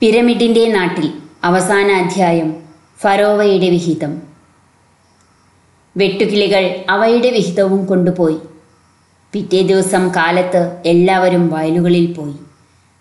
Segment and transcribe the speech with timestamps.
[0.00, 1.12] പിരമിഡിന്റെ നാട്ടിൽ
[1.44, 2.56] അവസാന അധ്യായം
[3.00, 4.22] ഫറോവയുടെ വിഹിതം.
[5.96, 8.36] വെട്ടുകിളികൾ അവയുടെ വിഹിതവും കൊണ്ടുപോയി.
[9.32, 12.34] പിറ്റേ ദിവസം കാലത്ത് എല്ലാവരും വയലുകളിൽ പോയി.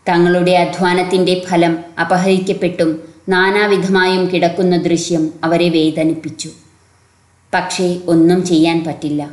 [0.10, 6.50] തങ്ങളുടെ അധ്വാനത്തിന്റെ ഫലം അപഹരിക്കപ്പെട്ടും നാനാവിധമായും കിടക്കുന്ന ദൃശ്യം അവരെ വേദനിപ്പിച്ചു.
[7.54, 9.32] പക്ഷേ ഒന്നും ചെയ്യാൻ പറ്റില്ല.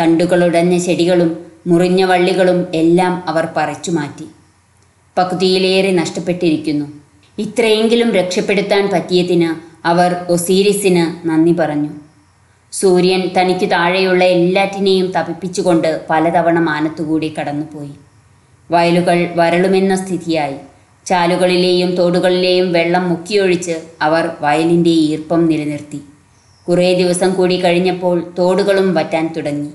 [0.00, 4.24] തണ്ടുകളുടഞ്ഞ ചെടികളും മുറിഞ്ഞ വള്ളികളും എല്ലാം അവർ പറിച്ചു മാറ്റി
[5.18, 6.86] പകുതിയിലേറെ നഷ്ടപ്പെട്ടിരിക്കുന്നു.
[7.38, 9.54] ഇത്രയെങ്കിലും രക്ഷപ്പെടുത്താൻ പറ്റിയതിന്
[9.86, 11.90] അവർ ഒസീരിസിന് നന്ദി പറഞ്ഞു.
[12.72, 17.90] സൂര്യൻ തനിക്ക് താഴെയുള്ള എല്ലാറ്റിനെയും തപിപ്പിച്ചുകൊണ്ട് പലതവണ മാനത്തുകൂടി കടന്നുപോയി.
[18.70, 20.54] വയലുകൾ വരളുമെന്ന സ്ഥിതിയായി.
[21.06, 26.00] ചാലുകളിലെയും തോടുകളിലെയും വെള്ളം മുക്കിയൊഴിച്ച് അവർ വയലിന്റെ ഈർപ്പം നിലനിർത്തി.
[26.68, 29.68] കുറേ ദിവസം കൂടി കഴിഞ്ഞപ്പോൾ തോടുകളും വറ്റാൻ തുടങ്ങി.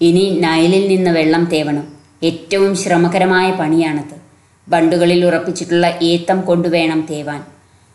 [0.00, 1.88] ഇനി നയലിൽ നിന്ന് വെള്ളം തേവണം.
[2.22, 4.27] ഏറ്റവും ശ്രമകരമായ പണിയാണത്.
[4.68, 7.42] ബണ്ടുകളിൽ ഉറപ്പിച്ചിട്ടുള്ള ഏത്തം കൊണ്ടുവേണം തേവാൻ.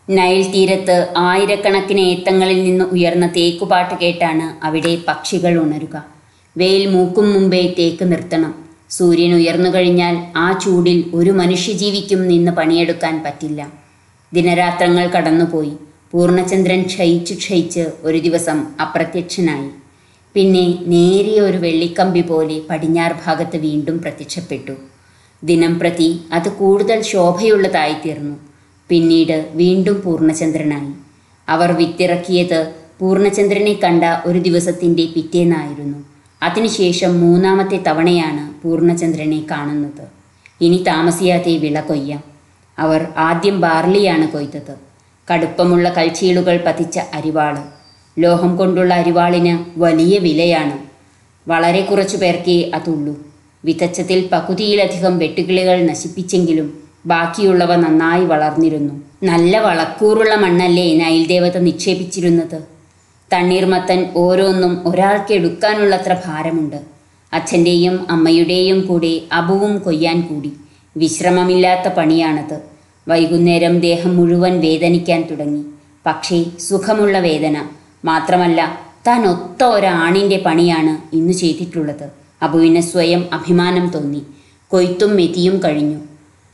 [0.09, 6.05] നൈൽ തീരത്ത് ആയിരക്കണക്കിന് ഏത്തങ്ങളിൽ നിന്ന് ഉയർന്ന തേക്കുപാട്ട് കേട്ടാണ് അവിടെ പക്ഷികൾ ഉണരുക.
[6.57, 8.55] വെയിൽ മൂക്കും മുമ്പേ തേക്ക് നിർത്തണം.
[8.89, 13.71] സൂര്യൻ ഉയർന്നു കഴിഞ്ഞാൽ ആ ചൂടിൽ ഒരു മനുഷ്യജീവിക്കും നിന്ന് പണിയെടുക്കാൻ പറ്റില്ല.
[14.33, 15.73] ദിനരാത്രങ്ങൾ കടന്നുപോയി.
[16.11, 19.69] പൂർണചന്ദ്രൻ ക്ഷയിച്ചു ക്ഷയിച്ച് ഒരു ദിവസം അപ്രത്യക്ഷനായി.
[20.33, 24.92] പിന്നെ നേരിയ ഒരു വെള്ളിക്കമ്പി പോലെ പടിഞ്ഞാർ ഭാഗത്ത് വീണ്ടും പ്രത്യക്ഷപ്പെട്ടു.
[25.43, 28.35] ദിനം പ്രതി അത് കൂടുതൽ ശോഭയുള്ളതായിത്തീർന്നു.
[28.89, 30.93] പിന്നീട് വീണ്ടും പൂർണചന്ദ്രനായി.
[31.49, 35.97] അവർ വിത്തിറക്കിയത് പൂർണചന്ദ്രനെ കണ്ട ഒരു ദിവസത്തിന്റെ പിറ്റേന്നായിരുന്നു.
[36.43, 40.07] അതിനുശേഷം മൂന്നാമത്തെ തവണയാണ് പൂർണചന്ദ്രനെ കാണുന്നത്.
[40.61, 42.23] ഇനി താമസിയാതെ വിള കൊയ്യാം.
[42.79, 44.75] അവർ ആദ്യം ബാർലിയാണ് കൊയ്തത്.
[45.33, 47.57] കടുപ്പമുള്ള കൽച്ചീളുകൾ പതിച്ച അരിവാൾ.
[48.19, 50.79] ലോഹം കൊണ്ടുള്ള അരിവാളിന് വലിയ വിലയാണ്.
[51.49, 53.32] വളരെ കുറച്ചു പേർക്കേ അതുള്ളൂ.
[53.65, 58.93] വിതച്ചതിൽ പകുതിയിലധികം വെട്ടുകിളികൾ നശിപ്പിച്ചെങ്കിലും ബാക്കിയുള്ളവ നന്നായി വളർന്നിരുന്നു.
[59.23, 62.63] നല്ല വളക്കൂറുള്ള മണ്ണല്ലേ നൈൽ ദേവത നിക്ഷേപിച്ചിരുന്നത്?
[63.33, 66.79] തണ്ണീർമത്തൻ ഓരോന്നും ഒരാൾക്ക് എടുക്കാനുള്ളത്ര ഭാരമുണ്ട്.
[67.33, 70.53] അച്ഛന്റെയും അമ്മയുടെയും കൂടെ അബുവും കൊയ്യാൻ കൂടി.
[70.97, 72.61] വിശ്രമമില്ലാത്ത പണിയാണത്.
[73.07, 75.63] വൈകുന്നേരം ദേഹം മുഴുവൻ വേദനിക്കാൻ തുടങ്ങി.
[76.05, 77.65] പക്ഷേ സുഖമുള്ള വേദന
[78.05, 82.22] മാത്രമല്ല താൻ ഒത്ത ഒരാണിന്റെ പണിയാണ് ഇന്ന് ചെയ്തിട്ടുള്ളത്.
[82.43, 84.21] അബുവിന് സ്വയം അഭിമാനം തോന്നി.
[84.67, 85.99] കൊയ്ത്തും മെതിയും കഴിഞ്ഞു.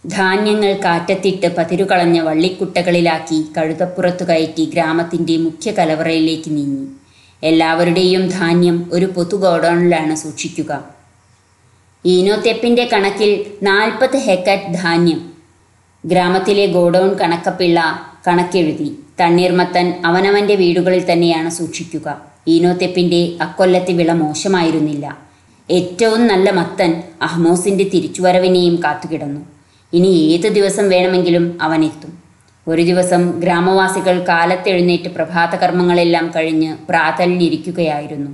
[0.05, 6.87] ധാന്യങ്ങൾ കാറ്റത്തിട്ട് പതിരുകളഞ്ഞ വള്ളിക്കുട്ടകളിലാക്കി കഴുതപ്പുറത്തു കയറ്റി ഗ്രാമത്തിന്റെ മുഖ്യ കലവറയിലേക്ക് നീങ്ങി.
[7.43, 10.83] എല്ലാവരുടെയും ധാന്യം ഒരു പൊതു ഗോഡൗണിലാണ് സൂക്ഷിക്കുക.
[12.05, 15.29] ഈനോത്തെപ്പിന്റെ കണക്കിൽ നാൽപ്പത് ഹെക്കറ്റ് ധാന്യം.
[16.05, 22.21] ഗ്രാമത്തിലെ ഗോഡൗൺ കണക്കപ്പിള്ള കണക്കെഴുതി തണ്ണീർമത്തൻ അവനവന്റെ വീടുകളിൽ തന്നെയാണ് സൂക്ഷിക്കുക.
[22.47, 25.28] ഈനോത്തെപ്പിന്റെ അക്കൊല്ലത്തെ വിള മോശമായിരുന്നില്ല.
[25.71, 29.41] ഏറ്റവും നല്ല മത്തൻ അഹ്മോസിന്റെ തിരിച്ചുവരവിനെയും കാത്തുകിടന്നു.
[29.93, 32.17] ഇനി ഏത് ദിവസം വേണമെങ്കിലും അവൻ എത്തും.
[32.67, 38.31] ഒരു ദിവസം ഗ്രാമവാസികൾ കാലത്തെഴുന്നേറ്റ് പ്രഭാതകർമ്മങ്ങളെല്ലാം കഴിഞ്ഞ് പ്രാതലിനിരിക്കുകയായിരുന്നു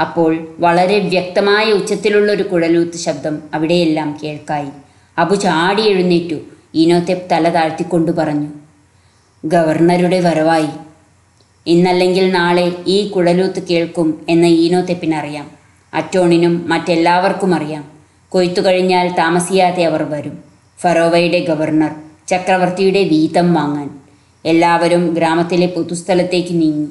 [0.00, 4.70] അപ്പോൾ വളരെ വ്യക്തമായ ഉച്ചത്തിലുള്ള ഒരു കുഴലൂത്ത് ശബ്ദം അവിടെയെല്ലാം കേൾക്കായി.
[5.18, 6.36] അബു ചാടി എഴുന്നേറ്റു.
[6.74, 8.48] ഈനോത്തെപ്പ് തല താഴ്ത്തിക്കൊണ്ടു പറഞ്ഞു
[9.44, 10.68] ഗവർണറുടെ വരവായി.
[11.66, 15.57] ഇന്നല്ലെങ്കിൽ നാളെ ഈ കുഴലൂത്ത് കേൾക്കും എന്ന് ഈനോത്തെപ്പിനറിയാം
[15.98, 17.84] അറ്റോണിനും മറ്റെല്ലാവർക്കും അറിയാം.
[18.28, 20.38] കൊയ്ത്തു കഴിഞ്ഞാൽ താമസിയാതെ അവർ വരും.
[20.80, 21.90] ഫറോവയുടെ ഗവർണർ
[22.28, 23.90] ചക്രവർത്തിയുടെ വീതം വാങ്ങാൻ.
[24.44, 26.86] എല്ലാവരും ഗ്രാമത്തിലെ പൊതുസ്ഥലത്തേക്ക് നീങ്ങി.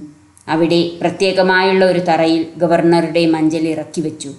[0.48, 4.32] അവിടെ പ്രത്യേകമായുള്ള ഒരു തറയിൽ ഗവർണറുടെ മഞ്ചൽ ഇറക്കി വെച്ചു.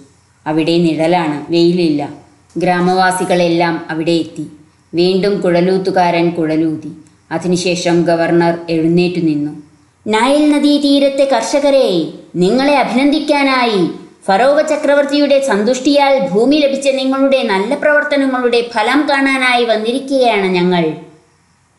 [0.47, 2.09] അവിടെ നിഴലാണ് വെയിലില്ല.
[2.57, 4.51] ഗ്രാമവാസികളെല്ലാം അവിടെ എത്തി.
[4.93, 6.91] വീണ്ടും കുഴലൂത്തുകാരൻ കുഴലൂതി.
[7.31, 9.51] അതിനുശേഷം ഗവർണർ എഴുന്നേറ്റു നിന്നു.
[10.07, 13.89] നൈൽ നദീതീരത്തെ കർഷകരെ നിങ്ങളെ അഭിനന്ദിക്കാനായി
[14.27, 20.93] ഫറോവ ചക്രവർത്തിയുടെ സന്തുഷ്ടിയാൽ ഭൂമി ലഭിച്ച നിങ്ങളുടെ നല്ല പ്രവർത്തനങ്ങളുടെ ഫലം കാണാനായി വന്നിരിക്കുകയാണ് ഞങ്ങൾ.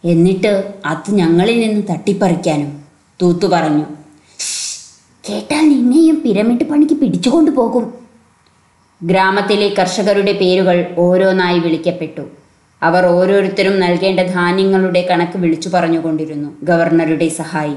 [0.04, 2.80] എന്നിട്ട് അത് ഞങ്ങളിൽ നിന്ന് തട്ടിപ്പറിക്കാനും
[3.22, 3.84] തൂത്തു പറഞ്ഞു.
[5.30, 7.94] കേട്ടാൽ നിന്നെയും പിരമിഡ് പണിക്ക് പിടിച്ചുകൊണ്ടു പോകും.
[9.02, 12.20] ഗ്രാമത്തിലെ കർഷകരുടെ പേരുകൾ ഓരോന്നായി വിളിക്കപ്പെട്ടു.
[12.82, 17.76] അവർ ഓരോരുത്തരും നൽകേണ്ട ധാന്യങ്ങളുടെ കണക്ക് വിളിച്ചു പറഞ്ഞുകൊണ്ടിരുന്നു ഗവർണറുടെ സഹായി.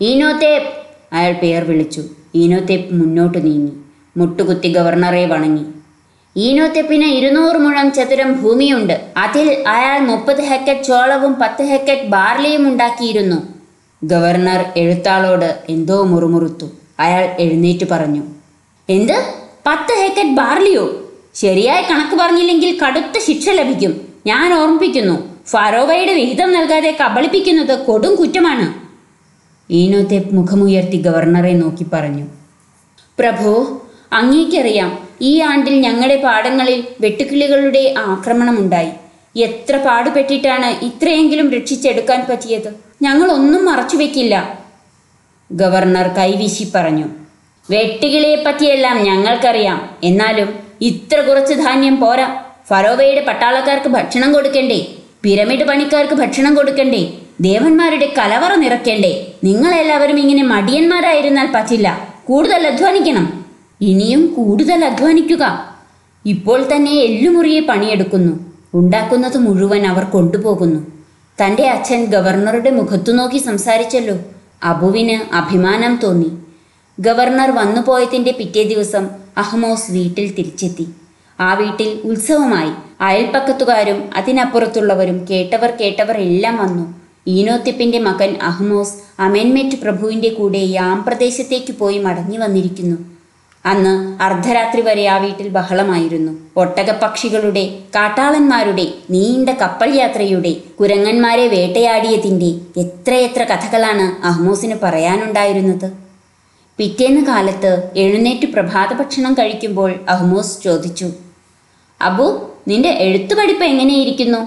[0.00, 0.72] ഈനോത്തെ
[1.12, 2.04] അയാൾ പേർ വിളിച്ചു.
[2.34, 3.72] ഈനോത്തേപ്പ് മുന്നോട്ട് നീങ്ങി.
[4.16, 5.64] മുട്ടുകുത്തി ഗവർണറെ വണങ്ങി.
[6.36, 9.00] ഈനോത്തെപ്പിന് ഇരുന്നൂറ് മുഴം ചതുരം ഭൂമിയുണ്ട്.
[9.16, 13.36] അതിൽ അയാൾ മുപ്പത് ഹെക്കറ്റ് ചോളവും പത്ത് ഹെക്കറ്റ് ബാർലിയും ഉണ്ടാക്കിയിരുന്നു.
[14.04, 16.66] ഗവർണർ എഴുത്താളോട് എന്തോ മുറുമുറുത്തു.
[17.00, 18.22] അയാൾ എഴുന്നേറ്റ് പറഞ്ഞു
[18.88, 19.24] എന്ത്?
[19.66, 20.84] പത്ത് ഹെക്കറ്റ് ബാർലിയോ?
[21.34, 24.00] ശരിയായി കണക്ക് പറഞ്ഞില്ലെങ്കിൽ കടുത്ത ശിക്ഷ ലഭിക്കും.
[24.26, 25.16] ഞാൻ ഓർമ്മിപ്പിക്കുന്നു
[25.46, 28.89] ഫറോവയുടെ വിഹിതം നൽകാതെ കബളിപ്പിക്കുന്നത് കൊടും കുറ്റമാണ്.
[29.70, 32.24] ഈനോത്തെ മുഖമുയർത്തി ഗവർണറെ നോക്കി പറഞ്ഞു.
[33.18, 33.80] പ്രഭു
[34.12, 38.90] അങ്ങേക്കറിയാം ഈ ആണ്ടിൽ ഞങ്ങളുടെ പാടങ്ങളിൽ വെട്ടുക്കിളികളുടെ ആക്രമണമുണ്ടായി.
[39.36, 42.74] എത്ര പാടുപെട്ടിട്ടാണ് ഇത്രയെങ്കിലും രക്ഷിച്ചെടുക്കാൻ പറ്റിയത്?
[43.02, 44.58] ഞങ്ങളൊന്നും മറച്ചുവെക്കില്ല.
[45.52, 47.04] ഗവർണർ കൈവീശി പറഞ്ഞു.
[47.70, 49.90] വെട്ടുകിളിയെ പറ്റിയെല്ലാം ഞങ്ങൾക്കറിയാം.
[50.04, 52.44] എന്നാലും ഇത്ര കുറച്ച് ധാന്യം പോരാ.
[52.68, 54.86] ഫറോവയുടെ പട്ടാളക്കാർക്ക് ഭക്ഷണം കൊടുക്കണ്ടേ?
[55.22, 57.19] പിരമിഡ് പണിക്കാർക്ക് ഭക്ഷണം കൊടുക്കണ്ടേ?
[57.40, 59.32] ദേവന്മാരുടെ കലവറ നിറയ്ക്കണ്ടേ?
[59.44, 62.14] നിങ്ങളെല്ലാവരും ഇങ്ങനെ മടിയന്മാരായിരുന്നാൽ പറ്റില്ല.
[62.24, 63.44] കൂടുതൽ അധ്വാനിക്കണം.
[63.80, 65.74] ഇനിയും കൂടുതൽ അധ്വാനിക്കുക.
[66.26, 68.52] ഇപ്പോൾ തന്നെ എല്ലുമുറിയെ പണിയെടുക്കുന്നു.
[68.74, 70.86] ഉണ്ടാക്കുന്നത് മുഴുവൻ അവർ കൊണ്ടുപോകുന്നു.
[71.44, 74.18] തന്റെ അച്ഛൻ ഗവർണറുടെ മുഖത്തു നോക്കി സംസാരിച്ചല്ലോ.
[74.62, 76.30] അബുവിന് അഭിമാനം തോന്നി.
[77.00, 80.88] ഗവർണർ വന്നുപോയതിന്റെ പിറ്റേ ദിവസം അഹ്മോസ് വീട്ടിൽ തിരിച്ചെത്തി.
[81.40, 82.70] ആ വീട്ടിൽ ഉത്സവമായി.
[83.00, 86.99] അയൽപ്പക്കത്തുകാരും അതിനപ്പുറത്തുള്ളവരും കേട്ടവർ കേട്ടവർ എല്ലാം വന്നു.
[87.34, 92.98] ഈനോത്തിപ്പിന്റെ മകൻ അഹ്മോസ് അമേന്മേറ്റ് പ്രഭുവിന്റെ കൂടെ യാം പ്രദേശത്തേക്ക് പോയി മടങ്ങി വന്നിരിക്കുന്നു.
[93.64, 96.32] അന്ന് അർദ്ധരാത്രി വരെ ആ വീട്ടിൽ ബഹളമായിരുന്നു.
[96.56, 97.64] ഒട്ടകപ്പക്ഷികളുടെ
[97.96, 102.50] കാട്ടാളന്മാരുടെ നീണ്ട കപ്പൽ യാത്രയുടെ കുരങ്ങന്മാരെ വേട്ടയാടിയതിന്റെ
[102.80, 105.88] എത്രയെത്ര കഥകളാണ് അഹ്മോസിന് പറയാനുണ്ടായിരുന്നത്?
[106.78, 111.08] പിറ്റേന്ന് കാലത്ത് എഴുന്നേറ്റ് പ്രഭാത ഭക്ഷണം കഴിക്കുമ്പോൾ അഹ്മോസ് ചോദിച്ചു
[112.00, 112.28] അബു
[112.68, 114.40] നിന്റെ എഴുത്തു പഠിപ്പ് എങ്ങനെയിരിക്കുന്നു?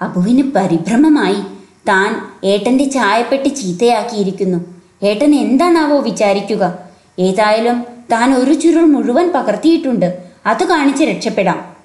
[0.00, 1.40] അബുവിന് പരിഭ്രമമായി.
[1.88, 4.58] താൻ ഏട്ടന്റെ ചായപ്പെട്ടി ചീത്തയാക്കിയിരിക്കുന്നു.
[5.02, 6.78] ഏട്ടൻ എന്താണാവോ വിചാരിക്കുക.
[7.18, 10.18] ഏതായാലും താൻ ഒരു ചുരുൾ മുഴുവൻ പകർത്തിയിട്ടുണ്ട്.
[10.46, 11.76] അത് കാണിച്ച് രക്ഷപ്പെടാം.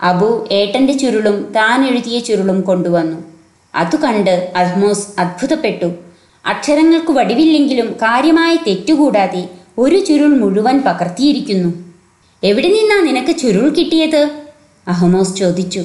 [0.00, 3.16] അബു ഏട്ടന്റെ ചുരുളും താൻ എഴുതിയ ചുരുളും കൊണ്ടുവന്നു.
[3.74, 5.94] അതു കണ്ട് അഹ്മോസ് അത്ഭുതപ്പെട്ടു.
[6.46, 9.48] അക്ഷരങ്ങൾക്ക് വടിവില്ലെങ്കിലും കാര്യമായ തെറ്റുകൂടാതെ
[9.78, 11.74] ഒരു ചുരുൾ മുഴുവൻ പകർത്തിയിരിക്കുന്നു.
[12.44, 14.30] എവിടെ നിന്നാ നിനക്ക് ചുരുൾ കിട്ടിയത്?
[14.88, 15.84] അഹ്മോസ് ചോദിച്ചു.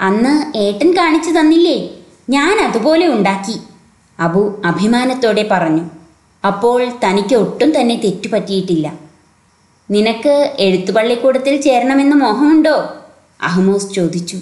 [0.00, 1.93] അന്ന് ഏട്ടൻ കാണിച്ചു തന്നില്ലേ?
[2.30, 3.58] ഞാൻ അതുപോലെ ഉണ്ടാക്കി.
[4.20, 5.90] അബു അഭിമാനത്തോടെ പറഞ്ഞു
[6.46, 8.94] അപ്പോൾ തനിക്ക് ഒട്ടും തന്നെ തെറ്റുപറ്റിയിട്ടില്ല.
[9.90, 12.94] നിനക്ക് എഴുത്തുപള്ളിക്കൂടത്തിൽ ചേരണമെന്ന് മോഹമുണ്ടോ?
[13.42, 14.38] അഹ്മോസ് ചോദിച്ചു.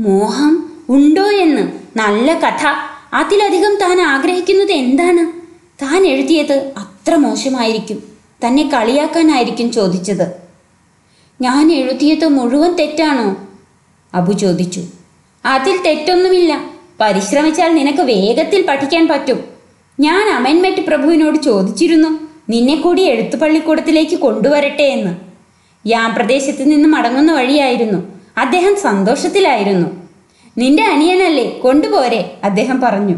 [0.00, 2.66] മോഹം ഉണ്ടോ എന്ന് നല്ല കഥ.
[3.14, 5.40] അതിലധികം താൻ ആഗ്രഹിക്കുന്നത് എന്താണ്?
[5.84, 8.02] താൻ എഴുതിയത് അത്ര മോശമായിരിക്കും.
[8.46, 10.42] തന്നെ കളിയാക്കാനായിരിക്കും ചോദിച്ചത്.
[11.40, 13.36] ഞാൻ എഴുതിയത് മുഴുവൻ തെറ്റാണോ?
[14.14, 14.84] അബു ചോദിച്ചു.
[15.44, 16.70] അതിൽ തെറ്റൊന്നുമില്ല.
[17.00, 19.44] പരിശ്രമിച്ചാൽ നിനക്ക് വേഗത്തിൽ പഠിക്കാൻ പറ്റും.
[20.00, 22.18] ഞാൻ അമൻമെറ്റ് പ്രഭുവിനോട് ചോദിച്ചിരുന്നു
[22.50, 25.16] നിന്നെ കൂടി എഴുത്തുപള്ളിക്കൂടത്തിലേക്ക് കൊണ്ടുവരട്ടെ എന്ന്.
[25.86, 28.02] യാം പ്രദേശത്ത് നിന്ന് മടങ്ങുന്ന വഴിയായിരുന്നു.
[28.38, 29.88] അദ്ദേഹം സന്തോഷത്തിലായിരുന്നു.
[30.58, 33.16] നിന്റെ അനിയനല്ലേ കൊണ്ടുപോരെ അദ്ദേഹം പറഞ്ഞു.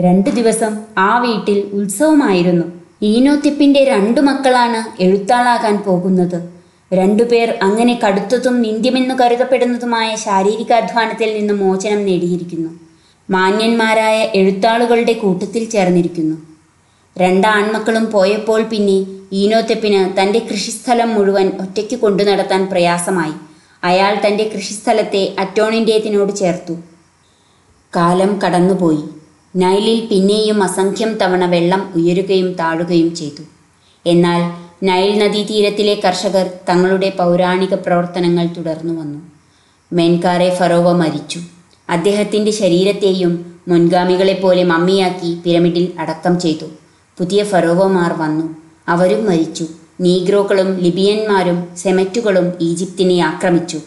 [0.00, 2.64] രണ്ടു ദിവസം ആ വീട്ടിൽ ഉത്സവമായിരുന്നു.
[3.02, 6.61] ഈനോത്തിപ്പിന്റെ രണ്ടു മക്കളാണ് എഴുത്താളാകാൻ പോകുന്നത്.
[6.92, 12.70] രണ്ടുപേർ അങ്ങനെ കടുത്തതും നിന്ദ്യമെന്നു കരുതപ്പെടുന്നതുമായ ശാരീരിക അധ്വാനത്തിൽ നിന്ന് മോചനം നേടിയിരിക്കുന്നു.
[13.30, 16.36] മാന്യന്മാരായ എഴുത്താളുകളുടെ കൂട്ടത്തിൽ ചേർന്നിരിക്കുന്നു.
[17.18, 23.32] രണ്ട് ആൺമക്കളും പോയപ്പോൾ പിന്നെ ഈനോത്തെപ്പിന് തന്റെ കൃഷിസ്ഥലം മുഴുവൻ ഒറ്റയ്ക്ക് കൊണ്ടു നടത്താൻ പ്രയാസമായി.
[23.84, 26.72] അയാൾ തന്റെ കൃഷിസ്ഥലത്തെ അറ്റോണിന്റേതിനോട് ചേർത്തു.
[27.96, 29.02] കാലം കടന്നുപോയി.
[29.56, 33.42] നൈലിൽ പിന്നെയും അസംഖ്യം തവണ വെള്ളം ഉയരുകയും താഴുകയും ചെയ്തു.
[34.06, 39.18] എന്നാൽ നൈൽ നദീതീരത്തിലെ കർഷകർ തങ്ങളുടെ പൗരാണിക പ്രവർത്തനങ്ങൾ തുടർന്നു വന്നു.
[39.92, 41.40] മെൻകാറെ ഫറോവ മരിച്ചു.
[41.90, 46.64] അദ്ദേഹത്തിന്റെ ശരീരത്തെയും മുൻഗാമികളെപ്പോലെ മമ്മിയാക്കി പിരമിഡിൽ അടക്കം ചെയ്തു.
[47.18, 48.56] പുതിയ ഫറോവമാർ വന്നു.
[48.88, 49.66] അവരും മരിച്ചു.
[50.00, 53.80] നീഗ്രോകളും ലിബിയന്മാരും സെമറ്റുകളും ഈജിപ്തിനെ ആക്രമിച്ചു.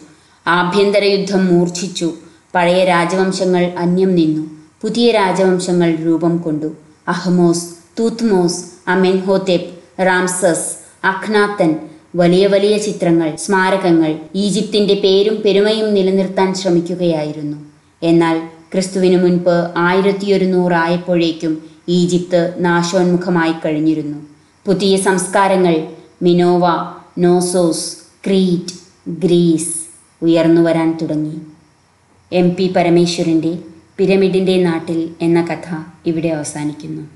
[0.46, 2.12] ആഭ്യന്തര യുദ്ധം മൂർച്ഛിച്ചു.
[2.54, 4.50] പഴയ രാജവംശങ്ങൾ അന്യം നിന്നു.
[4.82, 6.72] പുതിയ രാജവംശങ്ങൾ രൂപം കൊണ്ടു.
[7.08, 11.76] അഹ്മോസ് തൂത്ത്മോസ് അമെൻഹോതെപ് റാംസസ് അഖ്നാത്തൻ
[12.16, 17.56] വലിയ വലിയ ചിത്രങ്ങൾ സ്മാരകങ്ങൾ ഈജിപ്തിന്റെ പേരും പെരുമയും നിലനിർത്താൻ ശ്രമിക്കുകയായിരുന്നു.
[18.02, 18.36] എന്നാൽ
[18.72, 24.18] ക്രിസ്തുവിനു മുൻപ് ആയിരത്തി ഒരുന്നൂറായപ്പോഴേക്കും ഈജിപ്ത് നാശോന്മുഖമായി കഴിഞ്ഞിരുന്നു.
[24.66, 25.88] പുതിയ സംസ്കാരങ്ങൾ
[26.22, 26.62] മിനോവ
[27.18, 27.96] നോസോസ്
[28.26, 28.74] ക്രീറ്റ്
[29.10, 29.74] ഗ്രീസ്
[30.22, 31.36] ഉയർന്നു വരാൻ തുടങ്ങി.
[32.32, 33.52] എം പി പരമേശ്വരന്റെ
[33.98, 35.68] പിരമിഡിന്റെ നാട്ടിൽ എന്ന കഥ
[36.06, 37.15] ഇവിടെ അവസാനിക്കുന്നു.